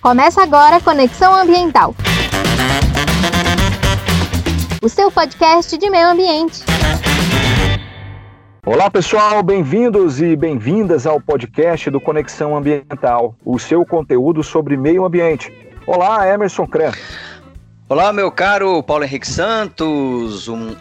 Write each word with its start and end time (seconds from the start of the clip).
Começa 0.00 0.42
agora 0.42 0.80
Conexão 0.80 1.34
Ambiental. 1.34 1.94
O 4.82 4.88
seu 4.88 5.10
podcast 5.10 5.76
de 5.76 5.90
meio 5.90 6.08
ambiente. 6.08 6.64
Olá 8.64 8.90
pessoal, 8.90 9.42
bem-vindos 9.42 10.20
e 10.20 10.34
bem-vindas 10.34 11.06
ao 11.06 11.20
podcast 11.20 11.90
do 11.90 12.00
Conexão 12.00 12.56
Ambiental, 12.56 13.34
o 13.44 13.58
seu 13.58 13.84
conteúdo 13.84 14.42
sobre 14.42 14.76
meio 14.76 15.04
ambiente. 15.04 15.52
Olá, 15.86 16.26
Emerson 16.28 16.66
Cran. 16.66 16.92
Olá, 17.88 18.12
meu 18.12 18.30
caro 18.30 18.82
Paulo 18.82 19.04
Henrique 19.04 19.28
Santos, 19.28 20.48
um 20.48 20.74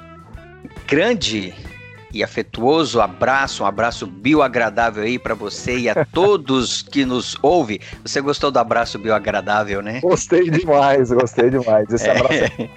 grande 0.87 1.53
e 2.13 2.23
afetuoso 2.23 3.01
abraço, 3.01 3.63
um 3.63 3.65
abraço 3.65 4.07
bioagradável 4.07 5.03
aí 5.03 5.19
para 5.19 5.35
você 5.35 5.77
e 5.77 5.89
a 5.89 6.05
todos 6.11 6.81
que 6.81 7.05
nos 7.05 7.37
ouvem. 7.41 7.79
Você 8.03 8.19
gostou 8.21 8.49
do 8.51 8.57
abraço 8.57 8.97
bioagradável, 8.97 9.81
né? 9.81 9.99
Gostei 10.01 10.49
demais, 10.49 11.11
gostei 11.11 11.49
demais. 11.49 11.91
Esse 11.91 12.09
abraço. 12.09 12.33
É. 12.33 12.69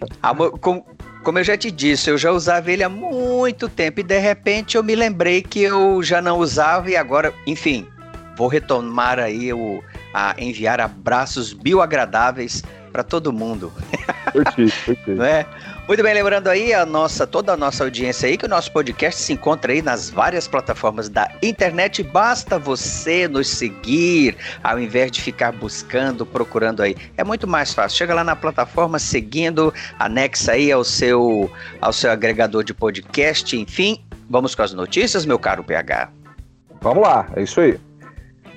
Como, 0.60 0.86
como 1.24 1.40
eu 1.40 1.44
já 1.44 1.56
te 1.56 1.72
disse, 1.72 2.08
eu 2.08 2.16
já 2.16 2.30
usava 2.30 2.70
ele 2.70 2.84
há 2.84 2.88
muito 2.88 3.68
tempo 3.68 3.98
e 3.98 4.02
de 4.04 4.16
repente 4.16 4.76
eu 4.76 4.82
me 4.82 4.94
lembrei 4.94 5.42
que 5.42 5.60
eu 5.60 6.00
já 6.04 6.22
não 6.22 6.38
usava 6.38 6.88
e 6.88 6.96
agora, 6.96 7.34
enfim, 7.44 7.84
vou 8.36 8.46
retomar 8.46 9.18
aí 9.18 9.52
o, 9.52 9.82
a 10.14 10.36
enviar 10.38 10.80
abraços 10.80 11.52
bioagradáveis 11.52 12.62
para 12.92 13.02
todo 13.02 13.32
mundo. 13.32 13.72
Curti, 14.32 14.72
curti. 14.84 15.10
Não 15.10 15.24
é? 15.24 15.46
Muito 15.86 16.02
bem, 16.02 16.12
lembrando 16.12 16.48
aí 16.48 16.74
a 16.74 16.84
nossa, 16.84 17.26
toda 17.26 17.52
a 17.52 17.56
nossa 17.56 17.82
audiência 17.82 18.28
aí 18.28 18.36
que 18.36 18.44
o 18.44 18.48
nosso 18.48 18.70
podcast 18.70 19.22
se 19.22 19.32
encontra 19.32 19.72
aí 19.72 19.80
nas 19.80 20.10
várias 20.10 20.46
plataformas 20.46 21.08
da 21.08 21.30
internet. 21.42 22.02
Basta 22.02 22.58
você 22.58 23.26
nos 23.26 23.48
seguir, 23.48 24.36
ao 24.62 24.78
invés 24.78 25.10
de 25.10 25.22
ficar 25.22 25.52
buscando, 25.52 26.26
procurando 26.26 26.82
aí. 26.82 26.94
É 27.16 27.24
muito 27.24 27.46
mais 27.46 27.72
fácil. 27.72 27.96
Chega 27.96 28.14
lá 28.14 28.22
na 28.22 28.36
plataforma 28.36 28.98
seguindo, 28.98 29.72
anexa 29.98 30.52
aí 30.52 30.70
ao 30.70 30.84
seu, 30.84 31.50
ao 31.80 31.92
seu 31.92 32.10
agregador 32.10 32.62
de 32.62 32.74
podcast, 32.74 33.56
enfim. 33.56 34.04
Vamos 34.28 34.54
com 34.54 34.62
as 34.62 34.74
notícias, 34.74 35.24
meu 35.24 35.38
caro 35.38 35.64
PH. 35.64 36.10
Vamos 36.82 37.02
lá, 37.02 37.26
é 37.34 37.42
isso 37.42 37.60
aí. 37.60 37.80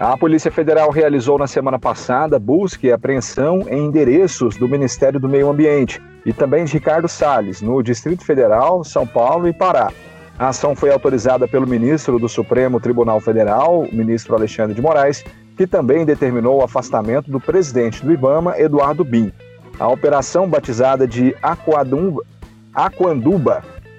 A 0.01 0.17
Polícia 0.17 0.49
Federal 0.49 0.89
realizou 0.89 1.37
na 1.37 1.45
semana 1.45 1.77
passada 1.77 2.39
busca 2.39 2.87
e 2.87 2.91
apreensão 2.91 3.67
em 3.69 3.85
endereços 3.85 4.57
do 4.57 4.67
Ministério 4.67 5.19
do 5.19 5.29
Meio 5.29 5.47
Ambiente 5.47 6.01
e 6.25 6.33
também 6.33 6.65
de 6.65 6.73
Ricardo 6.73 7.07
Salles, 7.07 7.61
no 7.61 7.83
Distrito 7.83 8.25
Federal, 8.25 8.83
São 8.83 9.05
Paulo 9.05 9.47
e 9.47 9.53
Pará. 9.53 9.91
A 10.39 10.47
ação 10.47 10.75
foi 10.75 10.91
autorizada 10.91 11.47
pelo 11.47 11.67
ministro 11.67 12.17
do 12.17 12.27
Supremo 12.27 12.79
Tribunal 12.79 13.21
Federal, 13.21 13.83
o 13.83 13.95
ministro 13.95 14.33
Alexandre 14.33 14.73
de 14.73 14.81
Moraes, 14.81 15.23
que 15.55 15.67
também 15.67 16.03
determinou 16.03 16.61
o 16.61 16.63
afastamento 16.63 17.29
do 17.29 17.39
presidente 17.39 18.03
do 18.03 18.11
IBAMA, 18.11 18.59
Eduardo 18.59 19.05
Bin. 19.05 19.31
A 19.79 19.87
operação, 19.87 20.49
batizada 20.49 21.07
de 21.07 21.35
Aquanduba, 21.43 22.23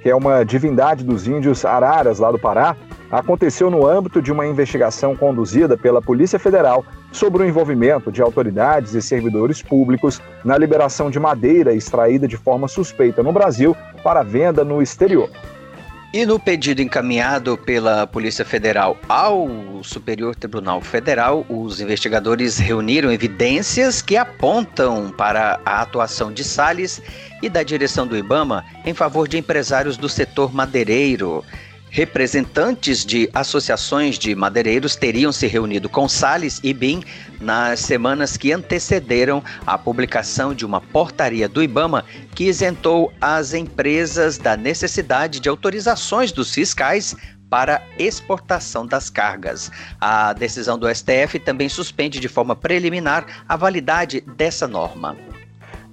que 0.03 0.11
é 0.11 0.16
uma 0.16 0.44
divindade 0.44 1.05
dos 1.05 1.28
índios 1.28 1.64
Araras 1.64 2.19
lá 2.19 2.33
do 2.33 2.41
Pará, 2.41 2.77
aconteceu 3.12 3.70
no 3.70 3.86
âmbito 3.86 4.22
de 4.22 4.32
uma 4.32 4.46
investigação 4.46 5.14
conduzida 5.14 5.77
pela 5.77 6.00
Polícia 6.00 6.38
Federal 6.38 6.84
sobre 7.12 7.42
o 7.42 7.46
envolvimento 7.46 8.10
de 8.10 8.22
autoridades 8.22 8.94
e 8.94 9.02
servidores 9.02 9.60
públicos 9.60 10.20
na 10.42 10.56
liberação 10.56 11.10
de 11.10 11.20
madeira 11.20 11.74
extraída 11.74 12.27
de 12.27 12.38
forma 12.38 12.66
suspeita 12.66 13.22
no 13.22 13.30
Brasil 13.30 13.77
para 14.02 14.22
venda 14.22 14.64
no 14.64 14.80
exterior. 14.80 15.28
E 16.14 16.27
no 16.27 16.38
pedido 16.38 16.82
encaminhado 16.82 17.56
pela 17.56 18.06
Polícia 18.06 18.44
Federal 18.44 18.98
ao 19.09 19.48
Superior 19.82 20.37
Tribunal 20.37 20.81
Federal, 20.82 21.47
os 21.48 21.81
investigadores 21.81 22.58
reuniram 22.58 23.10
evidências 23.10 24.03
que 24.03 24.16
apontam 24.19 25.10
para 25.10 25.58
a 25.64 25.81
atuação 25.81 26.31
de 26.31 26.44
Salles 26.44 27.00
e 27.42 27.48
da 27.48 27.62
direção 27.62 28.06
do 28.06 28.16
Ibama 28.16 28.62
em 28.84 28.92
favor 28.92 29.26
de 29.26 29.38
empresários 29.38 29.97
do 29.97 30.06
setor 30.06 30.53
madeireiro. 30.53 31.42
Representantes 31.92 33.04
de 33.04 33.28
associações 33.34 34.19
de 34.19 34.34
madeireiros 34.34 34.97
teriam 34.97 35.30
se 35.30 35.47
reunido 35.47 35.91
com 35.91 36.08
Salles 36.08 36.58
e 36.64 36.72
Bin 36.72 37.04
nas 37.38 37.80
semanas 37.80 38.34
que 38.38 38.50
antecederam 38.50 39.44
a 39.66 39.76
publicação 39.76 40.54
de 40.54 40.64
uma 40.64 40.81
portaria 40.81 41.47
do 41.47 41.62
Ibama 41.62 42.02
que 42.34 42.44
isentou 42.44 43.12
as 43.20 43.52
empresas 43.52 44.38
da 44.38 44.56
necessidade 44.56 45.38
de 45.38 45.50
autorizações 45.50 46.32
dos 46.32 46.54
fiscais 46.54 47.14
para 47.50 47.82
exportação 47.98 48.86
das 48.86 49.10
cargas. 49.10 49.70
A 50.00 50.32
decisão 50.32 50.78
do 50.78 50.88
STF 50.88 51.38
também 51.41 51.69
suspende 51.69 52.19
de 52.19 52.28
forma 52.28 52.56
preliminar 52.56 53.44
a 53.47 53.54
validade 53.54 54.22
dessa 54.34 54.66
norma. 54.66 55.14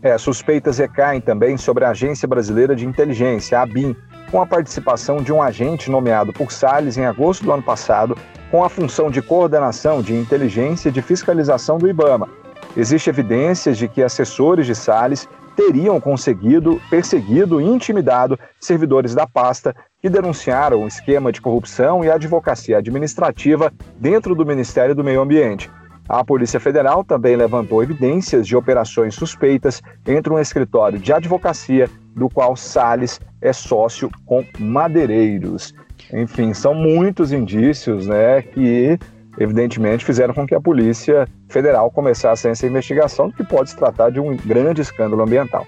É, 0.01 0.17
suspeitas 0.17 0.77
recaem 0.77 1.19
também 1.19 1.57
sobre 1.57 1.83
a 1.83 1.89
Agência 1.89 2.25
Brasileira 2.25 2.73
de 2.73 2.85
Inteligência, 2.85 3.59
a 3.59 3.63
ABIN, 3.63 3.93
com 4.31 4.41
a 4.41 4.45
participação 4.45 5.17
de 5.17 5.33
um 5.33 5.41
agente 5.41 5.89
nomeado 5.89 6.31
por 6.31 6.51
Salles 6.51 6.97
em 6.97 7.05
agosto 7.05 7.43
do 7.43 7.51
ano 7.51 7.63
passado, 7.63 8.17
com 8.51 8.63
a 8.63 8.69
função 8.69 9.09
de 9.09 9.21
coordenação 9.21 10.01
de 10.01 10.15
inteligência 10.15 10.89
e 10.89 10.91
de 10.91 11.01
fiscalização 11.01 11.77
do 11.77 11.87
IBAMA. 11.87 12.29
Existem 12.77 13.11
evidências 13.11 13.77
de 13.77 13.87
que 13.87 14.03
assessores 14.03 14.65
de 14.65 14.75
Salles 14.75 15.27
teriam 15.55 15.99
conseguido, 15.99 16.81
perseguido 16.89 17.59
e 17.59 17.65
intimidado 17.65 18.39
servidores 18.59 19.13
da 19.13 19.27
pasta 19.27 19.75
que 20.01 20.09
denunciaram 20.09 20.83
o 20.83 20.87
esquema 20.87 21.31
de 21.31 21.41
corrupção 21.41 22.03
e 22.03 22.09
advocacia 22.09 22.77
administrativa 22.77 23.73
dentro 23.97 24.33
do 24.33 24.45
Ministério 24.45 24.95
do 24.95 25.03
Meio 25.03 25.21
Ambiente. 25.21 25.69
A 26.09 26.23
Polícia 26.23 26.59
Federal 26.59 27.03
também 27.03 27.35
levantou 27.35 27.83
evidências 27.83 28.47
de 28.47 28.55
operações 28.55 29.13
suspeitas 29.13 29.79
entre 30.07 30.33
um 30.33 30.39
escritório 30.39 30.97
de 30.97 31.13
advocacia 31.13 31.87
do 32.15 32.27
qual 32.27 32.55
Salles 32.55 33.21
é 33.39 33.53
sócio 33.53 34.09
com 34.25 34.43
madeireiros. 34.57 35.71
Enfim, 36.11 36.51
são 36.51 36.73
muitos 36.73 37.31
indícios 37.31 38.07
né, 38.07 38.41
que, 38.41 38.97
evidentemente, 39.37 40.03
fizeram 40.03 40.33
com 40.33 40.47
que 40.47 40.55
a 40.55 40.59
Polícia 40.59 41.27
Federal 41.47 41.91
começasse 41.91 42.47
essa 42.47 42.65
investigação, 42.65 43.31
que 43.31 43.43
pode 43.43 43.69
se 43.69 43.75
tratar 43.75 44.09
de 44.09 44.19
um 44.19 44.35
grande 44.35 44.81
escândalo 44.81 45.21
ambiental. 45.21 45.67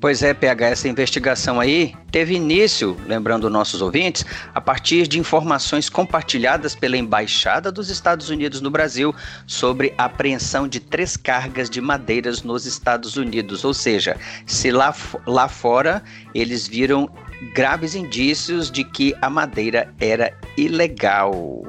Pois 0.00 0.22
é, 0.22 0.34
PH, 0.34 0.66
essa 0.66 0.88
investigação 0.88 1.60
aí 1.60 1.94
teve 2.10 2.34
início, 2.34 2.96
lembrando 3.06 3.50
nossos 3.50 3.80
ouvintes, 3.82 4.24
a 4.54 4.60
partir 4.60 5.06
de 5.06 5.18
informações 5.18 5.88
compartilhadas 5.88 6.74
pela 6.74 6.96
Embaixada 6.96 7.72
dos 7.72 7.90
Estados 7.90 8.30
Unidos 8.30 8.60
no 8.60 8.70
Brasil 8.70 9.14
sobre 9.46 9.94
a 9.96 10.04
apreensão 10.04 10.68
de 10.68 10.80
três 10.80 11.16
cargas 11.16 11.68
de 11.68 11.80
madeiras 11.80 12.42
nos 12.42 12.66
Estados 12.66 13.16
Unidos. 13.16 13.64
Ou 13.64 13.74
seja, 13.74 14.16
se 14.46 14.70
lá, 14.70 14.94
lá 15.26 15.48
fora 15.48 16.02
eles 16.34 16.66
viram 16.66 17.08
graves 17.54 17.94
indícios 17.94 18.70
de 18.70 18.84
que 18.84 19.14
a 19.20 19.28
madeira 19.28 19.92
era 20.00 20.32
ilegal. 20.56 21.64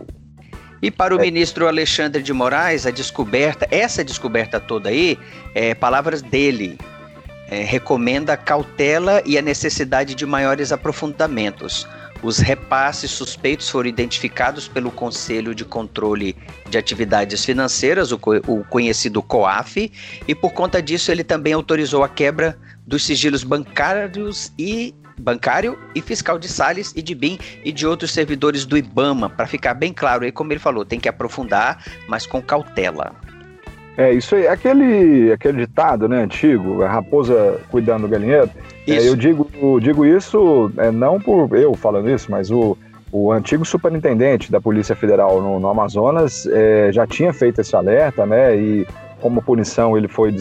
E 0.82 0.92
para 0.92 1.16
o 1.16 1.20
é. 1.20 1.24
ministro 1.24 1.68
Alexandre 1.68 2.22
de 2.22 2.32
Moraes, 2.32 2.86
a 2.86 2.92
descoberta, 2.92 3.68
essa 3.72 4.04
descoberta 4.04 4.60
toda 4.60 4.90
aí, 4.90 5.18
é 5.56 5.74
palavras 5.74 6.22
dele, 6.22 6.78
é, 7.50 7.64
recomenda 7.64 8.36
cautela 8.36 9.22
e 9.26 9.38
a 9.38 9.42
necessidade 9.42 10.16
de 10.16 10.26
maiores 10.26 10.72
aprofundamentos. 10.72 11.88
Os 12.24 12.40
repasses 12.40 13.12
suspeitos 13.12 13.70
foram 13.70 13.90
identificados 13.90 14.68
pelo 14.68 14.90
Conselho 14.90 15.54
de 15.54 15.64
Controle 15.64 16.36
de 16.70 16.78
Atividades 16.78 17.46
Financeiras, 17.46 18.12
o, 18.12 18.20
o 18.48 18.64
conhecido 18.64 19.22
COAF, 19.22 19.92
e 20.28 20.34
por 20.34 20.52
conta 20.54 20.82
disso 20.82 21.12
ele 21.12 21.24
também 21.24 21.54
autorizou 21.54 22.04
a 22.04 22.10
quebra 22.10 22.58
dos 22.88 23.06
sigilos 23.06 23.44
bancários 23.44 24.52
e 24.58 24.96
bancário 25.18 25.78
e 25.94 26.02
fiscal 26.02 26.38
de 26.38 26.48
Sales 26.48 26.94
e 26.96 27.02
de 27.02 27.16
BIM 27.16 27.38
e 27.64 27.72
de 27.72 27.86
outros 27.86 28.12
servidores 28.12 28.66
do 28.66 28.78
IBAMA, 28.78 29.30
para 29.30 29.48
ficar 29.48 29.74
bem 29.74 29.94
claro 29.94 30.26
aí, 30.26 30.32
como 30.32 30.52
ele 30.52 30.60
falou, 30.60 30.84
tem 30.84 31.00
que 31.00 31.08
aprofundar, 31.08 31.84
mas 32.08 32.26
com 32.26 32.42
cautela. 32.42 33.16
É, 33.98 34.12
isso 34.12 34.36
aí, 34.36 34.48
aquele, 34.48 35.32
aquele 35.32 35.60
ditado, 35.60 36.10
né, 36.10 36.22
antigo, 36.24 36.84
a 36.84 36.90
raposa 36.90 37.60
cuidando 37.72 38.02
do 38.02 38.08
galinheiro. 38.10 38.50
É, 38.88 39.08
eu 39.08 39.16
digo, 39.16 39.50
eu 39.62 39.80
digo 39.80 40.06
isso 40.06 40.72
é, 40.78 40.92
não 40.92 41.20
por 41.20 41.56
eu 41.58 41.74
falando 41.76 42.10
isso, 42.10 42.30
mas 42.30 42.52
o, 42.52 42.78
o 43.12 43.32
antigo 43.32 43.64
superintendente 43.64 44.52
da 44.52 44.60
Polícia 44.60 44.96
Federal 44.96 45.42
no, 45.42 45.60
no 45.60 45.70
Amazonas 45.70 46.46
é, 46.48 46.90
já 46.92 47.08
tinha 47.08 47.32
feito 47.32 47.62
esse 47.62 47.76
alerta, 47.76 48.26
né, 48.26 48.56
e 48.56 48.86
como 49.22 49.42
punição 49.42 49.98
ele 49.98 50.10
foi 50.10 50.36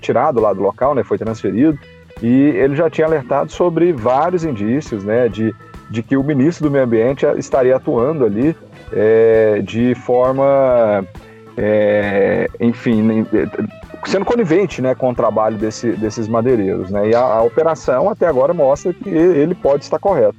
tirado 0.00 0.40
lá 0.40 0.52
do 0.52 0.60
local, 0.60 0.94
né, 0.94 1.02
foi 1.02 1.16
transferido, 1.16 1.78
e 2.22 2.50
ele 2.50 2.76
já 2.76 2.90
tinha 2.90 3.06
alertado 3.06 3.50
sobre 3.50 3.92
vários 3.92 4.44
indícios, 4.44 5.02
né, 5.02 5.30
de, 5.30 5.54
de 5.90 6.02
que 6.02 6.16
o 6.16 6.22
ministro 6.22 6.68
do 6.68 6.70
Meio 6.70 6.84
Ambiente 6.84 7.24
estaria 7.38 7.74
atuando 7.74 8.26
ali 8.26 8.54
é, 8.92 9.62
de 9.64 9.94
forma 9.94 11.04
é, 11.56 12.48
enfim, 12.60 13.26
sendo 14.04 14.24
conivente 14.24 14.82
né, 14.82 14.94
com 14.94 15.10
o 15.10 15.14
trabalho 15.14 15.56
desse, 15.56 15.92
desses 15.92 16.28
madeireiros. 16.28 16.90
Né? 16.90 17.10
E 17.10 17.14
a, 17.14 17.20
a 17.20 17.42
operação 17.42 18.10
até 18.10 18.26
agora 18.26 18.52
mostra 18.52 18.92
que 18.92 19.08
ele 19.08 19.54
pode 19.54 19.84
estar 19.84 19.98
correto. 19.98 20.36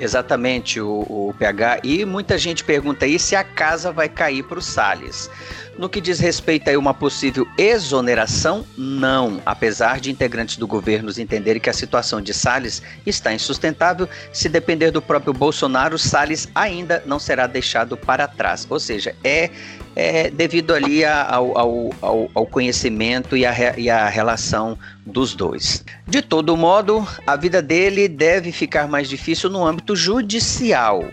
Exatamente, 0.00 0.80
o, 0.80 1.00
o, 1.00 1.34
PH. 1.38 1.80
E 1.84 2.06
muita 2.06 2.38
gente 2.38 2.64
pergunta 2.64 3.04
aí 3.04 3.18
se 3.18 3.36
a 3.36 3.44
casa 3.44 3.92
vai 3.92 4.08
cair 4.08 4.42
para 4.42 4.58
o 4.58 4.62
Salles. 4.62 5.30
No 5.78 5.88
que 5.88 6.00
diz 6.00 6.18
respeito 6.18 6.68
a 6.68 6.78
uma 6.78 6.94
possível 6.94 7.46
exoneração, 7.58 8.64
não. 8.76 9.42
Apesar 9.44 10.00
de 10.00 10.10
integrantes 10.10 10.56
do 10.56 10.66
governo 10.66 11.10
entenderem 11.18 11.60
que 11.60 11.68
a 11.68 11.74
situação 11.74 12.20
de 12.20 12.32
Salles 12.32 12.82
está 13.04 13.32
insustentável, 13.32 14.08
se 14.32 14.48
depender 14.48 14.90
do 14.90 15.02
próprio 15.02 15.34
Bolsonaro, 15.34 15.98
Salles 15.98 16.48
ainda 16.54 17.02
não 17.04 17.18
será 17.18 17.46
deixado 17.46 17.96
para 17.96 18.26
trás. 18.26 18.66
Ou 18.70 18.80
seja, 18.80 19.14
é, 19.22 19.50
é 19.94 20.30
devido 20.30 20.72
ali 20.72 21.04
ao, 21.04 21.58
ao, 21.58 21.90
ao, 22.34 22.46
conhecimento 22.46 23.36
e 23.36 23.44
a 23.44 24.08
relação 24.08 24.78
dos 25.04 25.34
dois. 25.34 25.84
De 26.06 26.22
todo 26.22 26.56
modo, 26.56 27.06
a 27.26 27.36
vida 27.36 27.62
dele 27.62 28.08
deve 28.08 28.52
ficar 28.52 28.88
mais 28.88 29.08
difícil 29.08 29.50
no 29.50 29.66
âmbito 29.66 29.96
judicial. 29.96 31.04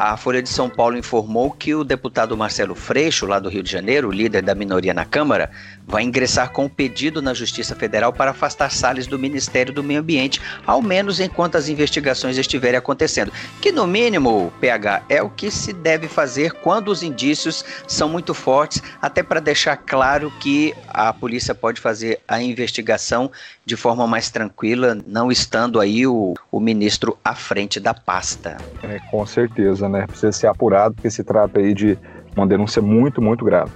A 0.00 0.16
Folha 0.16 0.40
de 0.40 0.48
São 0.48 0.70
Paulo 0.70 0.96
informou 0.96 1.50
que 1.50 1.74
o 1.74 1.82
deputado 1.82 2.36
Marcelo 2.36 2.76
Freixo, 2.76 3.26
lá 3.26 3.40
do 3.40 3.48
Rio 3.48 3.64
de 3.64 3.72
Janeiro, 3.72 4.12
líder 4.12 4.42
da 4.42 4.54
minoria 4.54 4.94
na 4.94 5.04
Câmara, 5.04 5.50
vai 5.84 6.04
ingressar 6.04 6.52
com 6.52 6.66
um 6.66 6.68
pedido 6.68 7.20
na 7.20 7.34
Justiça 7.34 7.74
Federal 7.74 8.12
para 8.12 8.30
afastar 8.30 8.70
Salles 8.70 9.08
do 9.08 9.18
Ministério 9.18 9.72
do 9.72 9.82
Meio 9.82 9.98
Ambiente, 9.98 10.40
ao 10.64 10.80
menos 10.80 11.18
enquanto 11.18 11.56
as 11.56 11.68
investigações 11.68 12.38
estiverem 12.38 12.78
acontecendo. 12.78 13.32
Que, 13.60 13.72
no 13.72 13.88
mínimo, 13.88 14.52
PH, 14.60 15.02
é 15.08 15.20
o 15.20 15.30
que 15.30 15.50
se 15.50 15.72
deve 15.72 16.06
fazer 16.06 16.52
quando 16.52 16.92
os 16.92 17.02
indícios 17.02 17.64
são 17.88 18.08
muito 18.08 18.34
fortes, 18.34 18.80
até 19.02 19.20
para 19.20 19.40
deixar 19.40 19.78
claro 19.78 20.32
que 20.38 20.76
a 20.86 21.12
polícia 21.12 21.56
pode 21.56 21.80
fazer 21.80 22.20
a 22.28 22.40
investigação 22.40 23.32
de 23.66 23.76
forma 23.76 24.06
mais 24.06 24.30
tranquila, 24.30 24.96
não 25.06 25.30
estando 25.32 25.80
aí 25.80 26.06
o, 26.06 26.34
o 26.52 26.60
ministro 26.60 27.18
à 27.24 27.34
frente 27.34 27.80
da 27.80 27.92
pasta. 27.92 28.58
É, 28.82 28.98
com 29.10 29.26
certeza, 29.26 29.87
né? 29.88 30.06
Precisa 30.06 30.32
ser 30.32 30.46
apurado, 30.46 30.94
porque 30.94 31.10
se 31.10 31.24
trata 31.24 31.60
aí 31.60 31.74
de 31.74 31.98
uma 32.36 32.46
denúncia 32.46 32.80
muito, 32.80 33.20
muito 33.20 33.44
grave. 33.44 33.70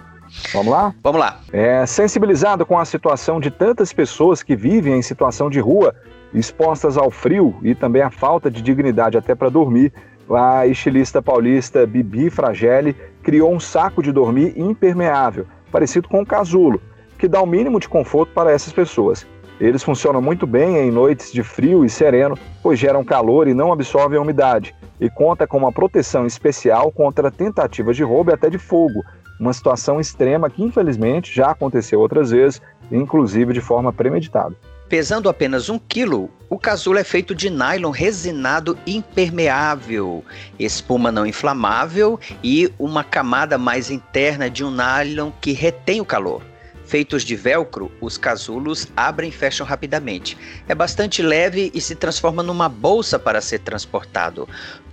Vamos 0.52 0.72
lá? 0.72 0.94
Vamos 1.02 1.20
lá. 1.20 1.40
É, 1.52 1.84
sensibilizado 1.84 2.64
com 2.64 2.78
a 2.78 2.84
situação 2.84 3.38
de 3.38 3.50
tantas 3.50 3.92
pessoas 3.92 4.42
que 4.42 4.56
vivem 4.56 4.94
em 4.94 5.02
situação 5.02 5.50
de 5.50 5.60
rua, 5.60 5.94
expostas 6.32 6.96
ao 6.96 7.10
frio 7.10 7.54
e 7.62 7.74
também 7.74 8.02
à 8.02 8.10
falta 8.10 8.50
de 8.50 8.62
dignidade 8.62 9.18
até 9.18 9.34
para 9.34 9.50
dormir, 9.50 9.92
a 10.30 10.66
estilista 10.66 11.20
paulista 11.20 11.86
Bibi 11.86 12.30
Fragelli 12.30 12.96
criou 13.22 13.52
um 13.52 13.60
saco 13.60 14.02
de 14.02 14.10
dormir 14.10 14.54
impermeável, 14.56 15.46
parecido 15.70 16.08
com 16.08 16.20
um 16.20 16.24
casulo, 16.24 16.80
que 17.18 17.28
dá 17.28 17.42
o 17.42 17.46
mínimo 17.46 17.78
de 17.78 17.88
conforto 17.88 18.32
para 18.32 18.50
essas 18.50 18.72
pessoas. 18.72 19.26
Eles 19.60 19.82
funcionam 19.82 20.22
muito 20.22 20.46
bem 20.46 20.76
em 20.76 20.90
noites 20.90 21.30
de 21.30 21.42
frio 21.42 21.84
e 21.84 21.90
sereno, 21.90 22.36
pois 22.62 22.78
geram 22.78 23.04
calor 23.04 23.46
e 23.46 23.54
não 23.54 23.72
absorvem 23.72 24.18
a 24.18 24.22
umidade, 24.22 24.74
e 25.02 25.10
conta 25.10 25.48
com 25.48 25.58
uma 25.58 25.72
proteção 25.72 26.24
especial 26.24 26.92
contra 26.92 27.28
tentativas 27.28 27.96
de 27.96 28.04
roubo 28.04 28.30
e 28.30 28.34
até 28.34 28.48
de 28.48 28.56
fogo, 28.56 29.04
uma 29.40 29.52
situação 29.52 29.98
extrema 29.98 30.48
que 30.48 30.62
infelizmente 30.62 31.34
já 31.34 31.50
aconteceu 31.50 31.98
outras 31.98 32.30
vezes, 32.30 32.62
inclusive 32.90 33.52
de 33.52 33.60
forma 33.60 33.92
premeditada. 33.92 34.54
Pesando 34.88 35.28
apenas 35.28 35.68
um 35.68 35.76
quilo, 35.76 36.30
o 36.48 36.56
casulo 36.56 36.98
é 36.98 37.04
feito 37.04 37.34
de 37.34 37.50
nylon 37.50 37.90
resinado 37.90 38.78
impermeável, 38.86 40.24
espuma 40.56 41.10
não 41.10 41.26
inflamável 41.26 42.20
e 42.44 42.72
uma 42.78 43.02
camada 43.02 43.58
mais 43.58 43.90
interna 43.90 44.48
de 44.48 44.62
um 44.62 44.70
nylon 44.70 45.32
que 45.40 45.50
retém 45.50 46.00
o 46.00 46.04
calor. 46.04 46.42
Feitos 46.84 47.22
de 47.22 47.36
velcro, 47.36 47.90
os 48.00 48.18
casulos 48.18 48.88
abrem 48.96 49.30
e 49.30 49.32
fecham 49.32 49.66
rapidamente. 49.66 50.36
É 50.68 50.74
bastante 50.74 51.22
leve 51.22 51.70
e 51.74 51.80
se 51.80 51.94
transforma 51.94 52.42
numa 52.42 52.68
bolsa 52.68 53.18
para 53.18 53.40
ser 53.40 53.60
transportado. 53.60 54.48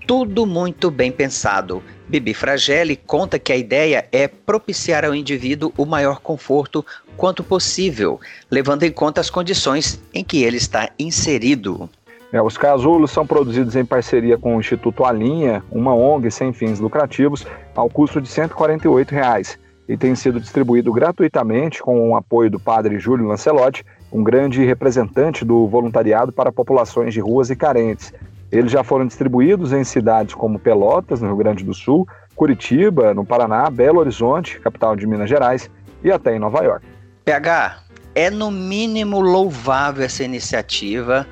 Tudo 0.07 0.45
muito 0.45 0.89
bem 0.89 1.11
pensado. 1.11 1.83
Bibi 2.07 2.33
Fragelli 2.33 2.95
conta 2.95 3.37
que 3.37 3.51
a 3.51 3.55
ideia 3.55 4.07
é 4.11 4.27
propiciar 4.27 5.05
ao 5.05 5.13
indivíduo 5.13 5.71
o 5.77 5.85
maior 5.85 6.19
conforto 6.19 6.83
quanto 7.15 7.43
possível, 7.43 8.19
levando 8.49 8.83
em 8.83 8.91
conta 8.91 9.21
as 9.21 9.29
condições 9.29 10.01
em 10.13 10.23
que 10.23 10.41
ele 10.43 10.57
está 10.57 10.89
inserido. 10.97 11.89
É, 12.31 12.41
os 12.41 12.57
casulos 12.57 13.11
são 13.11 13.25
produzidos 13.25 13.75
em 13.75 13.83
parceria 13.83 14.37
com 14.37 14.55
o 14.55 14.59
Instituto 14.59 15.03
Alinha, 15.03 15.63
uma 15.71 15.93
ONG 15.93 16.31
sem 16.31 16.53
fins 16.53 16.79
lucrativos, 16.79 17.45
ao 17.75 17.89
custo 17.89 18.21
de 18.21 18.29
148 18.29 19.11
reais 19.11 19.57
e 19.89 19.97
tem 19.97 20.13
sido 20.13 20.39
distribuído 20.39 20.93
gratuitamente 20.93 21.81
com 21.81 22.11
o 22.11 22.15
apoio 22.15 22.51
do 22.51 22.59
padre 22.59 22.99
Júlio 22.99 23.25
Lancelotti, 23.25 23.83
um 24.11 24.23
grande 24.23 24.63
representante 24.63 25.43
do 25.43 25.67
voluntariado 25.67 26.31
para 26.31 26.51
populações 26.51 27.11
de 27.11 27.19
ruas 27.19 27.49
e 27.49 27.55
carentes. 27.55 28.13
Eles 28.51 28.71
já 28.71 28.83
foram 28.83 29.07
distribuídos 29.07 29.73
em 29.73 29.83
cidades 29.83 30.35
como 30.35 30.59
Pelotas, 30.59 31.21
no 31.21 31.27
Rio 31.27 31.37
Grande 31.37 31.63
do 31.63 31.73
Sul, 31.73 32.07
Curitiba, 32.35 33.15
no 33.15 33.25
Paraná, 33.25 33.67
Belo 33.71 33.99
Horizonte, 33.99 34.59
capital 34.59 34.95
de 34.95 35.07
Minas 35.07 35.27
Gerais, 35.27 35.71
e 36.03 36.11
até 36.11 36.35
em 36.35 36.39
Nova 36.39 36.63
York. 36.63 36.85
PH, 37.25 37.79
é 38.13 38.29
no 38.29 38.51
mínimo 38.51 39.19
louvável 39.19 40.05
essa 40.05 40.23
iniciativa 40.23 41.25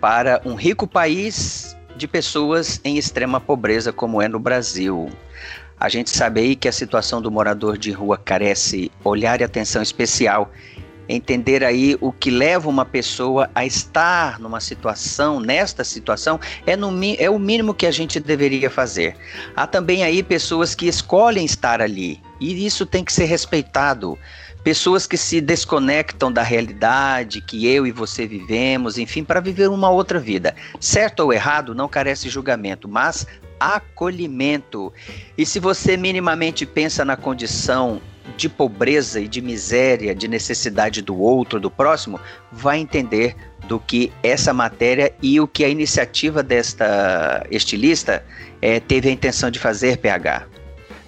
para 0.00 0.40
um 0.44 0.54
rico 0.54 0.86
país 0.86 1.76
de 1.96 2.06
pessoas 2.06 2.80
em 2.84 2.96
extrema 2.96 3.40
pobreza 3.40 3.92
como 3.92 4.22
é 4.22 4.28
no 4.28 4.38
Brasil. 4.38 5.08
A 5.78 5.88
gente 5.88 6.10
sabe 6.10 6.40
aí 6.40 6.56
que 6.56 6.68
a 6.68 6.72
situação 6.72 7.20
do 7.20 7.30
morador 7.30 7.76
de 7.76 7.90
rua 7.90 8.16
carece 8.16 8.90
olhar 9.02 9.40
e 9.40 9.44
atenção 9.44 9.82
especial. 9.82 10.50
Entender 11.06 11.62
aí 11.62 11.98
o 12.00 12.10
que 12.10 12.30
leva 12.30 12.68
uma 12.68 12.84
pessoa 12.84 13.50
a 13.54 13.66
estar 13.66 14.40
numa 14.40 14.60
situação, 14.60 15.38
nesta 15.38 15.84
situação, 15.84 16.40
é, 16.66 16.74
no, 16.76 16.90
é 17.18 17.28
o 17.28 17.38
mínimo 17.38 17.74
que 17.74 17.84
a 17.84 17.90
gente 17.90 18.18
deveria 18.18 18.70
fazer. 18.70 19.14
Há 19.54 19.66
também 19.66 20.02
aí 20.02 20.22
pessoas 20.22 20.74
que 20.74 20.86
escolhem 20.86 21.44
estar 21.44 21.82
ali, 21.82 22.22
e 22.40 22.64
isso 22.64 22.86
tem 22.86 23.04
que 23.04 23.12
ser 23.12 23.26
respeitado 23.26 24.18
pessoas 24.64 25.06
que 25.06 25.18
se 25.18 25.42
desconectam 25.42 26.32
da 26.32 26.42
realidade 26.42 27.42
que 27.42 27.66
eu 27.66 27.86
e 27.86 27.92
você 27.92 28.26
vivemos, 28.26 28.96
enfim, 28.96 29.22
para 29.22 29.38
viver 29.38 29.68
uma 29.68 29.90
outra 29.90 30.18
vida. 30.18 30.56
Certo 30.80 31.20
ou 31.20 31.32
errado 31.34 31.74
não 31.74 31.86
carece 31.86 32.30
julgamento, 32.30 32.88
mas 32.88 33.26
acolhimento. 33.64 34.92
E 35.38 35.46
se 35.46 35.58
você 35.58 35.96
minimamente 35.96 36.66
pensa 36.66 37.04
na 37.04 37.16
condição 37.16 38.00
de 38.36 38.48
pobreza 38.48 39.20
e 39.20 39.28
de 39.28 39.40
miséria, 39.40 40.14
de 40.14 40.28
necessidade 40.28 41.02
do 41.02 41.18
outro, 41.18 41.60
do 41.60 41.70
próximo, 41.70 42.20
vai 42.50 42.78
entender 42.78 43.36
do 43.66 43.78
que 43.78 44.12
essa 44.22 44.52
matéria 44.52 45.12
e 45.22 45.40
o 45.40 45.46
que 45.46 45.64
a 45.64 45.68
iniciativa 45.68 46.42
desta 46.42 47.46
estilista 47.50 48.24
é, 48.60 48.80
teve 48.80 49.08
a 49.08 49.12
intenção 49.12 49.50
de 49.50 49.58
fazer, 49.58 49.98
PH. 49.98 50.46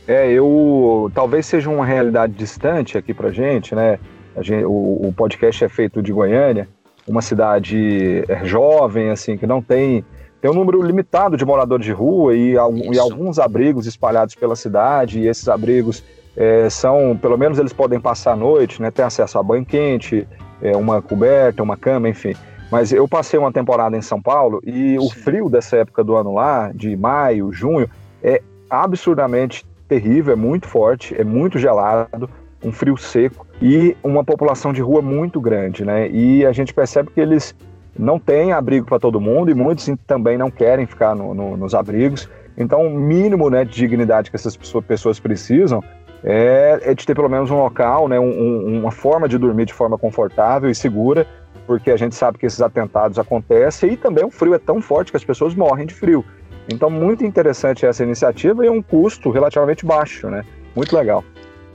É, 0.09 0.31
eu 0.31 1.11
talvez 1.15 1.47
seja 1.47 1.69
uma 1.69 1.85
realidade 1.85 2.33
distante 2.33 2.97
aqui 2.97 3.13
pra 3.13 3.31
gente, 3.31 3.75
né? 3.75 3.99
Gente, 4.41 4.65
o, 4.65 5.09
o, 5.09 5.15
podcast 5.17 5.65
é 5.65 5.69
feito 5.69 6.03
de 6.03 6.13
Goiânia, 6.13 6.69
uma 7.09 7.23
cidade 7.23 8.25
é, 8.29 8.45
jovem, 8.45 9.11
assim, 9.11 9.37
que 9.37 9.47
não 9.47 9.61
tem 9.63 10.05
tem 10.47 10.51
um 10.53 10.55
número 10.55 10.81
limitado 10.81 11.37
de 11.37 11.45
moradores 11.45 11.85
de 11.85 11.91
rua 11.91 12.37
e, 12.37 12.53
e 12.53 12.99
alguns 13.01 13.37
abrigos 13.37 13.85
espalhados 13.85 14.37
pela 14.37 14.55
cidade, 14.55 15.19
e 15.19 15.27
esses 15.27 15.49
abrigos 15.49 16.05
é, 16.37 16.71
são, 16.71 17.19
pelo 17.21 17.37
menos 17.37 17.59
eles 17.59 17.73
podem 17.73 17.99
passar 17.99 18.35
a 18.35 18.37
noite, 18.37 18.81
né, 18.81 18.93
ter 18.93 19.03
acesso 19.03 19.41
a 19.41 19.43
banho 19.43 19.67
quente, 19.67 20.25
é, 20.63 20.77
uma 20.77 21.03
coberta, 21.03 21.65
uma 21.65 21.77
cama, 21.77 22.09
enfim. 22.09 22.33
Mas 22.71 22.93
eu 22.93 23.09
passei 23.09 23.41
uma 23.41 23.53
temporada 23.53 23.97
em 23.97 24.03
São 24.03 24.23
Paulo 24.23 24.61
e 24.65 24.93
Sim. 24.93 24.99
o 24.99 25.11
frio 25.11 25.51
dessa 25.51 25.79
época 25.79 26.05
do 26.05 26.15
ano 26.15 26.33
lá, 26.33 26.71
de 26.73 26.97
maio, 26.97 27.53
junho, 27.53 27.91
é 28.23 28.41
absurdamente 28.71 29.67
terrível, 29.89 30.33
é 30.33 30.37
muito 30.37 30.69
forte, 30.69 31.13
é 31.21 31.25
muito 31.25 31.59
gelado, 31.59 32.31
um 32.63 32.71
frio 32.71 32.97
seco 32.97 33.45
e 33.61 33.97
uma 34.01 34.23
população 34.23 34.73
de 34.73 34.81
rua 34.81 35.03
muito 35.03 35.41
grande, 35.41 35.85
né? 35.85 36.09
E 36.09 36.47
a 36.47 36.53
gente 36.53 36.73
percebe 36.73 37.11
que 37.11 37.21
eles 37.21 37.53
não 37.99 38.19
tem 38.19 38.53
abrigo 38.53 38.87
para 38.87 38.99
todo 38.99 39.21
mundo 39.21 39.51
e 39.51 39.55
muitos 39.55 39.91
também 40.07 40.37
não 40.37 40.51
querem 40.51 40.87
ficar 40.87 41.15
no, 41.15 41.35
no, 41.35 41.57
nos 41.57 41.75
abrigos. 41.75 42.29
Então, 42.57 42.87
o 42.87 42.91
mínimo 42.91 43.51
né, 43.51 43.65
de 43.65 43.73
dignidade 43.73 44.31
que 44.31 44.37
essas 44.37 44.57
pessoas 44.57 45.21
precisam 45.21 45.83
é, 46.25 46.81
é 46.83 46.95
de 46.95 47.07
ter 47.07 47.15
pelo 47.15 47.29
menos 47.29 47.51
um 47.51 47.57
local, 47.57 48.09
né, 48.09 48.19
um, 48.19 48.81
uma 48.81 48.91
forma 48.91 49.29
de 49.29 49.37
dormir 49.39 49.67
de 49.67 49.75
forma 49.75 49.99
confortável 49.99 50.71
e 50.71 50.75
segura, 50.75 51.27
porque 51.67 51.91
a 51.91 51.97
gente 51.97 52.15
sabe 52.15 52.39
que 52.39 52.47
esses 52.47 52.61
atentados 52.61 53.19
acontecem 53.19 53.93
e 53.93 53.97
também 53.97 54.25
o 54.25 54.31
frio 54.31 54.55
é 54.55 54.59
tão 54.59 54.81
forte 54.81 55.11
que 55.11 55.17
as 55.17 55.25
pessoas 55.25 55.55
morrem 55.55 55.87
de 55.87 55.95
frio. 55.95 56.25
Então, 56.69 56.91
muito 56.91 57.25
interessante 57.25 57.87
essa 57.87 58.03
iniciativa 58.03 58.65
e 58.65 58.69
um 58.69 58.83
custo 58.83 59.31
relativamente 59.31 59.87
baixo, 59.87 60.29
né? 60.29 60.45
Muito 60.75 60.97
legal. 60.97 61.25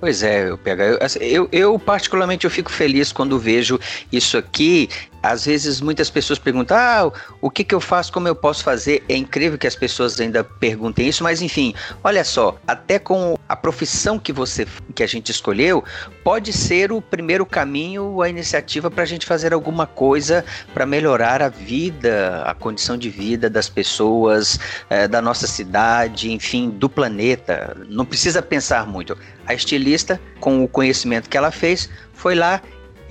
Pois 0.02 0.24
é, 0.24 0.50
eu, 0.50 0.58
pego, 0.58 0.82
eu, 0.82 0.98
assim, 1.00 1.20
eu, 1.20 1.48
eu, 1.52 1.78
particularmente 1.78 2.46
eu 2.46 2.52
fico 2.52 2.72
feliz 2.72 3.12
quando 3.12 3.38
vejo 3.38 3.80
isso 4.12 4.36
aqui 4.36 4.90
às 5.22 5.46
vezes 5.46 5.82
muitas 5.82 6.10
pessoas 6.10 6.40
perguntam: 6.40 6.78
ah, 6.78 7.12
o 7.40 7.50
que, 7.50 7.64
que 7.64 7.76
eu 7.76 7.82
faço, 7.82 8.12
como 8.12 8.28
eu 8.28 8.36
posso 8.36 8.64
fazer? 8.64 9.04
É 9.08 9.16
incrível 9.16 9.58
que 9.58 9.68
as 9.68 9.76
pessoas 9.76 10.20
ainda 10.20 10.44
perguntem 10.44 11.08
isso, 11.08 11.24
mas 11.24 11.42
enfim, 11.42 11.74
olha 12.04 12.24
só, 12.24 12.58
até 12.68 12.98
com 12.98 13.38
a 13.48 13.56
profissão 13.56 14.18
que 14.18 14.34
você 14.34 14.66
que 14.96 15.04
a 15.04 15.08
gente 15.08 15.32
escolheu, 15.32 15.84
pode 16.24 16.52
ser 16.54 16.92
o 16.92 17.02
primeiro 17.02 17.46
caminho, 17.46 18.22
a 18.22 18.30
iniciativa 18.30 18.90
para 18.90 19.04
a 19.04 19.06
gente 19.06 19.26
fazer 19.26 19.54
alguma 19.54 19.86
coisa 19.86 20.44
para 20.74 20.86
melhorar 20.86 21.42
a 21.42 21.50
vida, 21.50 22.44
a 22.46 22.54
condição 22.54 22.98
de 22.98 23.10
vida 23.10 23.50
das 23.50 23.70
pessoas, 23.70 24.60
é, 24.90 25.08
da 25.08 25.22
nossa 25.22 25.48
cidade, 25.48 26.32
enfim, 26.32 26.70
do 26.70 26.90
planeta. 26.90 27.78
Não 27.90 28.06
precisa 28.06 28.42
pensar 28.42 28.86
muito. 28.86 29.18
A 29.46 29.54
estilista, 29.54 30.20
com 30.40 30.64
o 30.64 30.68
conhecimento 30.68 31.30
que 31.30 31.38
ela 31.38 31.52
fez, 31.52 31.90
foi 32.14 32.36
lá 32.36 32.62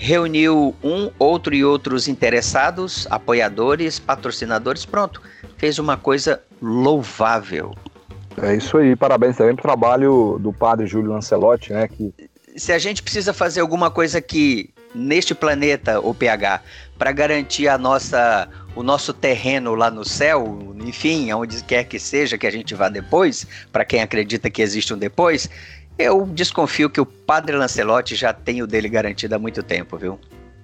reuniu 0.00 0.74
um, 0.82 1.10
outro 1.18 1.54
e 1.54 1.62
outros 1.62 2.08
interessados, 2.08 3.06
apoiadores, 3.10 3.98
patrocinadores, 3.98 4.86
pronto, 4.86 5.20
fez 5.58 5.78
uma 5.78 5.94
coisa 5.98 6.42
louvável. 6.60 7.74
É 8.40 8.56
isso 8.56 8.78
aí, 8.78 8.96
parabéns 8.96 9.36
também 9.36 9.54
pro 9.54 9.62
trabalho 9.62 10.38
do 10.40 10.54
padre 10.54 10.86
Júlio 10.86 11.12
Lancelotti, 11.12 11.74
né? 11.74 11.86
Que... 11.86 12.14
Se 12.56 12.72
a 12.72 12.78
gente 12.78 13.02
precisa 13.02 13.34
fazer 13.34 13.60
alguma 13.60 13.90
coisa 13.90 14.18
aqui 14.18 14.70
neste 14.94 15.34
planeta, 15.34 16.00
o 16.00 16.14
PH, 16.14 16.62
para 16.98 17.12
garantir 17.12 17.68
a 17.68 17.76
nossa, 17.76 18.48
o 18.74 18.82
nosso 18.82 19.12
terreno 19.12 19.74
lá 19.74 19.90
no 19.90 20.04
céu, 20.04 20.74
enfim, 20.82 21.30
aonde 21.30 21.62
quer 21.62 21.84
que 21.84 21.98
seja 21.98 22.38
que 22.38 22.46
a 22.46 22.50
gente 22.50 22.74
vá 22.74 22.88
depois, 22.88 23.46
para 23.70 23.84
quem 23.84 24.00
acredita 24.00 24.48
que 24.48 24.62
existe 24.62 24.94
um 24.94 24.98
depois, 24.98 25.48
eu 26.00 26.26
desconfio 26.26 26.88
que 26.88 27.00
o 27.00 27.06
padre 27.06 27.56
Lancelotti 27.56 28.14
já 28.14 28.32
tem 28.32 28.62
o 28.62 28.66
dele 28.66 28.88
garantido 28.88 29.34
há 29.34 29.38
muito 29.38 29.62
tempo, 29.62 29.98
viu? 29.98 30.18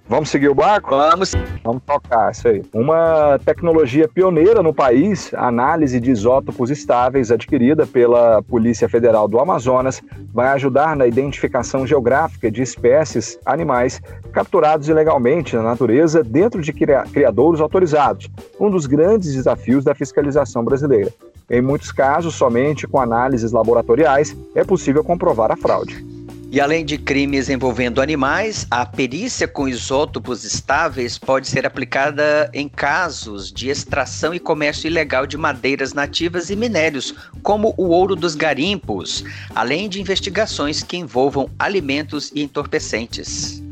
Vamos 0.09 0.29
seguir 0.31 0.49
o 0.49 0.55
barco? 0.55 0.91
Vamos. 0.91 1.33
Vamos 1.65 1.83
tocar, 1.85 2.31
isso 2.31 2.47
aí. 2.47 2.63
Uma 2.73 3.41
tecnologia 3.45 4.09
pioneira 4.09 4.63
no 4.63 4.73
país, 4.73 5.35
a 5.35 5.49
análise 5.49 5.99
de 5.99 6.13
isótopos 6.13 6.71
estáveis 6.71 7.33
adquirida 7.33 7.85
pela 7.87 8.41
Polícia 8.41 8.89
Federal 8.89 9.27
do 9.27 9.41
Amazonas, 9.41 10.01
vai 10.33 10.47
ajudar 10.51 10.95
na 10.95 11.09
identificação 11.09 11.85
geográfica 11.85 12.49
de 12.53 12.63
espécies 12.63 13.37
animais 13.45 14.01
capturados 14.33 14.89
ilegalmente 14.89 15.57
na 15.57 15.63
natureza 15.63 16.23
dentro 16.23 16.63
de 16.63 16.73
criadouros 16.73 17.61
autorizados, 17.61 18.31
um 18.61 18.71
dos 18.71 18.87
grandes 18.87 19.35
desafios 19.35 19.83
da 19.83 19.95
fiscalização 19.95 20.65
brasileira. 20.65 21.13
Em 21.49 21.61
muitos 21.61 21.93
casos, 21.93 22.35
somente 22.35 22.87
com 22.87 23.01
análises 23.01 23.53
laboratoriais 23.53 24.37
é 24.55 24.65
possível 24.65 25.05
comprovar 25.05 25.53
a 25.53 25.57
fraude. 25.57 26.05
E 26.51 26.61
além 26.61 26.85
de 26.85 26.97
crimes 26.97 27.49
envolvendo 27.49 28.01
animais, 28.01 28.67
a 28.71 28.87
perícia 28.87 29.47
com 29.49 29.69
isótopos 29.69 30.45
estáveis 30.45 31.19
pode 31.19 31.49
ser 31.49 31.67
aplicada 31.67 32.49
em 32.55 32.69
casos 32.69 33.53
de 33.53 33.69
extração 33.69 34.33
e 34.33 34.39
comércio 34.39 34.87
ilegal 34.87 35.27
de 35.27 35.37
madeiras 35.37 35.93
nativas 35.93 36.49
e 36.49 36.57
minérios, 36.57 37.15
como 37.43 37.75
o 37.77 37.89
ouro 37.89 38.15
dos 38.15 38.35
garimpos, 38.35 39.25
além 39.55 39.89
de 39.89 40.01
investigações 40.01 40.83
que 40.83 40.97
envolvam 40.97 41.51
alimentos 41.59 42.31
e 42.35 42.43
entorpecentes. 42.43 43.66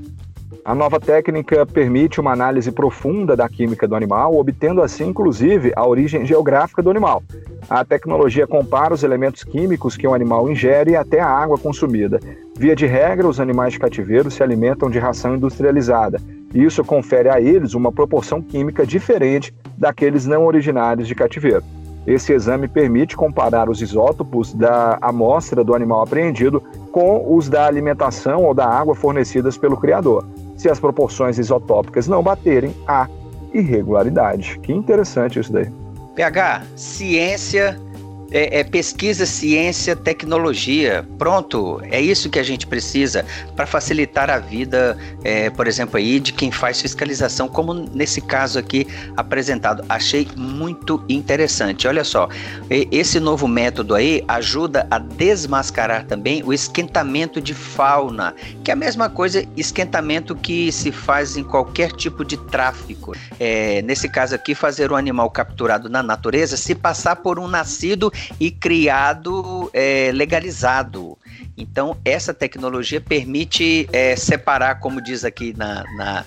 A 0.64 0.74
nova 0.74 0.98
técnica 0.98 1.66
permite 1.66 2.18
uma 2.18 2.32
análise 2.32 2.72
profunda 2.72 3.36
da 3.36 3.46
química 3.48 3.86
do 3.86 3.94
animal, 3.94 4.34
obtendo 4.34 4.80
assim, 4.80 5.08
inclusive, 5.08 5.72
a 5.76 5.86
origem 5.86 6.24
geográfica 6.24 6.82
do 6.82 6.88
animal. 6.88 7.22
A 7.68 7.84
tecnologia 7.84 8.46
compara 8.46 8.94
os 8.94 9.02
elementos 9.02 9.44
químicos 9.44 9.94
que 9.94 10.08
um 10.08 10.14
animal 10.14 10.50
ingere 10.50 10.96
até 10.96 11.20
a 11.20 11.28
água 11.28 11.58
consumida. 11.58 12.18
Via 12.56 12.74
de 12.74 12.86
regra, 12.86 13.28
os 13.28 13.40
animais 13.40 13.74
de 13.74 13.78
cativeiro 13.78 14.30
se 14.30 14.42
alimentam 14.42 14.88
de 14.88 14.98
ração 14.98 15.36
industrializada, 15.36 16.18
isso 16.54 16.84
confere 16.84 17.28
a 17.28 17.40
eles 17.40 17.74
uma 17.74 17.90
proporção 17.90 18.40
química 18.40 18.86
diferente 18.86 19.52
daqueles 19.76 20.24
não 20.24 20.46
originários 20.46 21.08
de 21.08 21.14
cativeiro. 21.14 21.64
Esse 22.06 22.32
exame 22.32 22.68
permite 22.68 23.16
comparar 23.16 23.68
os 23.68 23.82
isótopos 23.82 24.54
da 24.54 24.96
amostra 25.00 25.64
do 25.64 25.74
animal 25.74 26.02
apreendido 26.02 26.62
com 26.92 27.36
os 27.36 27.48
da 27.48 27.66
alimentação 27.66 28.44
ou 28.44 28.54
da 28.54 28.66
água 28.66 28.94
fornecidas 28.94 29.58
pelo 29.58 29.76
criador. 29.76 30.24
Se 30.56 30.68
as 30.68 30.78
proporções 30.78 31.38
isotópicas 31.38 32.06
não 32.06 32.22
baterem, 32.22 32.74
há 32.86 33.08
irregularidade. 33.52 34.58
Que 34.60 34.72
interessante 34.72 35.38
isso 35.38 35.52
daí. 35.52 35.70
PH, 36.14 36.62
ciência 36.76 37.80
é, 38.30 38.60
é, 38.60 38.64
pesquisa, 38.64 39.26
ciência, 39.26 39.94
tecnologia. 39.94 41.06
Pronto, 41.18 41.80
é 41.90 42.00
isso 42.00 42.28
que 42.28 42.38
a 42.38 42.42
gente 42.42 42.66
precisa 42.66 43.24
para 43.54 43.66
facilitar 43.66 44.30
a 44.30 44.38
vida, 44.38 44.98
é, 45.22 45.50
por 45.50 45.66
exemplo, 45.66 45.96
aí 45.96 46.18
de 46.18 46.32
quem 46.32 46.50
faz 46.50 46.80
fiscalização, 46.80 47.48
como 47.48 47.74
nesse 47.74 48.20
caso 48.20 48.58
aqui 48.58 48.86
apresentado. 49.16 49.84
Achei 49.88 50.28
muito 50.36 51.04
interessante. 51.08 51.86
Olha 51.86 52.04
só, 52.04 52.28
esse 52.70 53.20
novo 53.20 53.46
método 53.46 53.94
aí 53.94 54.24
ajuda 54.26 54.86
a 54.90 54.98
desmascarar 54.98 56.06
também 56.06 56.42
o 56.42 56.52
esquentamento 56.52 57.40
de 57.40 57.54
fauna, 57.54 58.34
que 58.62 58.70
é 58.70 58.74
a 58.74 58.76
mesma 58.76 59.08
coisa 59.08 59.44
esquentamento 59.56 60.34
que 60.34 60.72
se 60.72 60.90
faz 60.90 61.36
em 61.36 61.44
qualquer 61.44 61.92
tipo 61.92 62.24
de 62.24 62.36
tráfico. 62.36 63.14
É, 63.38 63.82
nesse 63.82 64.08
caso 64.08 64.34
aqui, 64.34 64.54
fazer 64.54 64.90
um 64.92 64.96
animal 64.96 65.30
capturado 65.30 65.88
na 65.88 66.02
natureza 66.02 66.56
se 66.56 66.74
passar 66.74 67.16
por 67.16 67.38
um 67.38 67.46
nascido 67.46 68.12
e 68.38 68.50
criado 68.50 69.70
é, 69.72 70.10
legalizado. 70.12 71.18
Então, 71.56 71.96
essa 72.04 72.34
tecnologia 72.34 73.00
permite 73.00 73.88
é, 73.92 74.16
separar, 74.16 74.80
como 74.80 75.00
diz 75.00 75.24
aqui 75.24 75.54
na, 75.56 75.84
na, 75.96 76.24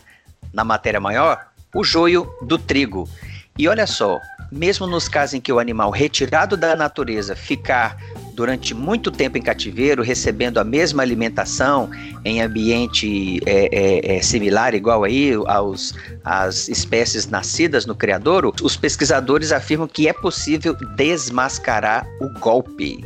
na 0.54 0.64
matéria 0.64 1.00
maior, 1.00 1.48
o 1.76 1.84
joio 1.84 2.32
do 2.42 2.58
trigo. 2.58 3.10
E 3.58 3.68
olha 3.68 3.88
só, 3.88 4.20
mesmo 4.52 4.88
nos 4.88 5.10
casos 5.10 5.34
em 5.34 5.42
que 5.42 5.52
o 5.52 5.60
animal 5.60 5.92
retirado 5.92 6.56
da 6.56 6.76
natureza 6.76 7.36
ficar 7.36 7.98
durante 8.38 8.76
muito 8.76 9.10
tempo 9.10 9.36
em 9.36 9.42
cativeiro, 9.42 10.04
recebendo 10.04 10.60
a 10.60 10.64
mesma 10.64 11.02
alimentação 11.02 11.90
em 12.24 12.40
ambiente 12.40 13.42
é, 13.48 13.68
é, 13.72 14.18
é, 14.18 14.22
similar, 14.22 14.76
igual 14.76 15.04
aí 15.04 15.34
aos 15.48 15.96
às 16.24 16.70
espécies 16.70 17.28
nascidas 17.28 17.88
no 17.88 17.96
criadouro, 17.96 18.54
os 18.62 18.78
pesquisadores 18.78 19.52
afirmam 19.52 19.88
que 19.88 20.08
é 20.08 20.14
possível 20.14 20.78
desmascarar 20.96 22.08
o 22.22 22.30
golpe. 22.40 23.04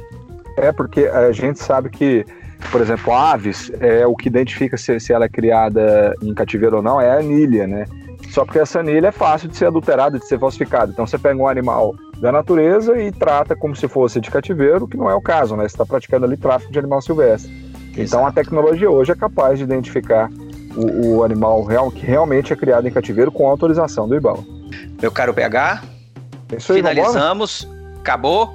É 0.58 0.70
porque 0.74 1.06
a 1.06 1.32
gente 1.32 1.60
sabe 1.60 1.90
que, 1.90 2.26
por 2.70 2.82
exemplo, 2.82 3.14
aves, 3.14 3.72
é 3.80 4.06
o 4.06 4.14
que 4.18 4.28
identifica 4.28 4.78
se, 4.78 5.00
se 5.00 5.14
ela 5.14 5.26
é 5.26 5.30
criada 5.30 6.14
em 6.22 6.34
cativeiro 6.34 6.76
ou 6.76 6.84
não 6.84 7.00
é 7.00 7.10
a 7.10 7.20
anilha, 7.20 7.66
né? 7.66 7.86
Só 8.32 8.44
porque 8.44 8.60
essa 8.60 8.82
anilha 8.82 9.08
é 9.08 9.12
fácil 9.14 9.48
de 9.48 9.56
ser 9.56 9.68
adulterada, 9.68 10.20
de 10.20 10.28
ser 10.28 10.38
falsificada. 10.38 10.92
Então 10.92 11.08
você 11.08 11.18
pega 11.18 11.40
um 11.40 11.48
animal 11.48 11.96
da 12.22 12.32
natureza 12.32 13.02
e 13.02 13.12
trata 13.12 13.56
como 13.56 13.76
se 13.76 13.88
fosse 13.88 14.22
de 14.22 14.30
cativeiro, 14.30 14.88
que 14.88 14.96
não 14.96 15.10
é 15.10 15.16
o 15.16 15.22
caso, 15.22 15.56
né? 15.56 15.64
Você 15.64 15.74
está 15.74 15.86
praticando 15.86 16.24
ali 16.24 16.38
tráfico 16.38 16.72
de 16.72 16.78
animal 16.78 17.02
silvestre. 17.02 17.52
Exato. 17.52 18.00
Então 18.00 18.28
a 18.28 18.32
tecnologia 18.32 18.90
hoje 18.92 19.12
é 19.12 19.16
capaz 19.16 19.58
de 19.58 19.64
identificar 19.64 20.30
o, 20.76 21.18
o, 21.18 21.24
animal 21.24 21.64
real, 21.64 21.90
que 21.90 22.06
realmente 22.06 22.54
é 22.54 22.56
criado 22.56 22.88
em 22.88 22.92
cativeiro 22.92 23.32
com 23.32 23.48
autorização 23.48 24.08
do 24.08 24.16
IBAMA. 24.16 24.46
Meu 25.02 25.12
caro 25.12 25.34
PH, 25.34 25.82
é 26.52 26.56
aí, 26.56 26.62
finalizamos, 26.62 27.68
acabou. 28.00 28.54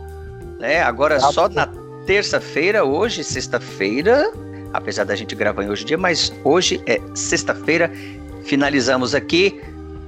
Né? 0.60 0.80
Agora 0.80 1.18
só 1.18 1.48
na 1.48 1.68
terça-feira, 2.06 2.84
hoje, 2.84 3.24
sexta-feira, 3.24 4.32
apesar 4.72 5.04
da 5.04 5.16
gente 5.16 5.34
gravar 5.34 5.64
em 5.64 5.68
hoje 5.68 5.84
dia, 5.84 5.98
mas 5.98 6.32
hoje 6.44 6.80
é 6.86 7.00
sexta-feira, 7.14 7.90
finalizamos 8.44 9.12
aqui. 9.12 9.60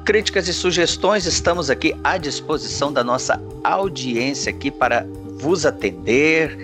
Críticas 0.08 0.48
e 0.48 0.54
sugestões, 0.54 1.26
estamos 1.26 1.68
aqui 1.68 1.94
à 2.02 2.16
disposição 2.16 2.90
da 2.90 3.04
nossa 3.04 3.38
audiência 3.62 4.48
aqui 4.48 4.70
para 4.70 5.06
vos 5.38 5.66
atender, 5.66 6.56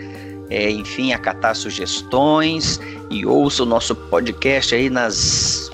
é, 0.48 0.70
enfim, 0.70 1.12
acatar 1.12 1.54
sugestões 1.54 2.80
e 3.10 3.26
ouça 3.26 3.62
o 3.62 3.66
nosso 3.66 3.94
podcast 3.94 4.74
aí 4.74 4.88
nas 4.88 5.70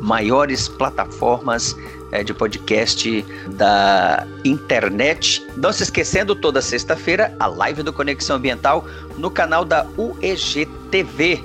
maiores 0.00 0.66
plataformas 0.66 1.76
é, 2.10 2.24
de 2.24 2.34
podcast 2.34 3.24
da 3.50 4.26
internet. 4.44 5.46
Não 5.56 5.72
se 5.72 5.84
esquecendo, 5.84 6.34
toda 6.34 6.60
sexta-feira, 6.60 7.32
a 7.38 7.46
live 7.46 7.84
do 7.84 7.92
Conexão 7.92 8.34
Ambiental 8.34 8.84
no 9.16 9.30
canal 9.30 9.64
da 9.64 9.86
UEG 9.96 10.66
TV. 10.90 11.40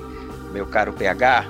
Meu 0.52 0.66
caro 0.66 0.92
PH, 0.92 1.46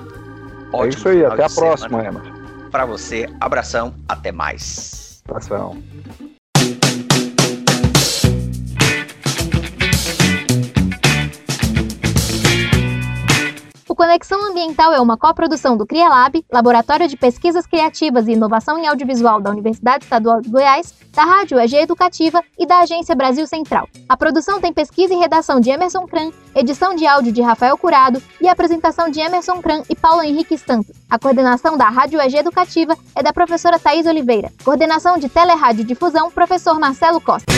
ótimo. 0.71 0.85
É 0.85 0.87
isso 0.89 1.09
aí, 1.09 1.25
até 1.25 1.45
a 1.45 1.49
próxima, 1.49 2.05
Emerson 2.05 2.38
para 2.69 2.85
você. 2.85 3.27
Abração, 3.39 3.93
até 4.07 4.31
mais. 4.31 5.21
Abração. 5.27 5.81
Conexão 14.09 14.43
Ambiental 14.49 14.91
é 14.91 14.99
uma 14.99 15.15
coprodução 15.15 15.77
do 15.77 15.85
CriaLab, 15.85 16.43
Laboratório 16.51 17.07
de 17.07 17.15
Pesquisas 17.15 17.67
Criativas 17.67 18.27
e 18.27 18.31
Inovação 18.31 18.79
em 18.79 18.87
Audiovisual 18.87 19.39
da 19.39 19.51
Universidade 19.51 20.03
Estadual 20.03 20.41
de 20.41 20.49
Goiás, 20.49 20.95
da 21.13 21.23
Rádio 21.23 21.59
EG 21.59 21.75
Educativa 21.75 22.43
e 22.57 22.65
da 22.65 22.79
Agência 22.79 23.15
Brasil 23.15 23.45
Central. 23.45 23.87
A 24.09 24.17
produção 24.17 24.59
tem 24.59 24.73
pesquisa 24.73 25.13
e 25.13 25.17
redação 25.17 25.59
de 25.59 25.69
Emerson 25.69 26.07
Kran, 26.07 26.31
edição 26.55 26.95
de 26.95 27.05
áudio 27.05 27.31
de 27.31 27.43
Rafael 27.43 27.77
Curado 27.77 28.19
e 28.41 28.47
apresentação 28.47 29.11
de 29.11 29.19
Emerson 29.19 29.61
Kran 29.61 29.83
e 29.87 29.95
Paulo 29.95 30.23
Henrique 30.23 30.57
Santos. 30.57 30.97
A 31.07 31.19
coordenação 31.19 31.77
da 31.77 31.87
Rádio 31.87 32.19
EG 32.19 32.37
Educativa 32.37 32.97
é 33.13 33.21
da 33.21 33.31
professora 33.31 33.77
Thais 33.77 34.07
Oliveira. 34.07 34.51
Coordenação 34.65 35.19
de 35.19 35.29
Telerádio 35.29 35.83
Difusão, 35.85 36.31
professor 36.31 36.79
Marcelo 36.79 37.21
Costa. 37.21 37.53